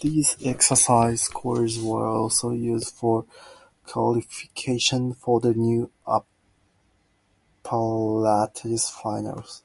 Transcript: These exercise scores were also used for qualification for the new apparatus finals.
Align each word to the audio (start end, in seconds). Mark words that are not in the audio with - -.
These 0.00 0.36
exercise 0.46 1.22
scores 1.22 1.82
were 1.82 2.06
also 2.06 2.50
used 2.50 2.94
for 2.94 3.26
qualification 3.84 5.12
for 5.12 5.40
the 5.40 5.52
new 5.52 5.90
apparatus 7.64 8.90
finals. 8.90 9.64